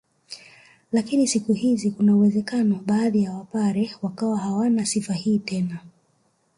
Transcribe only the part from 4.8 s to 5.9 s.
sifa hii tena